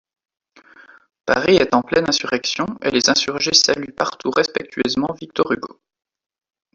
[1.27, 5.79] Paris est en pleine insurrection et les insurgés saluent partout respectueusement Victor Hugo.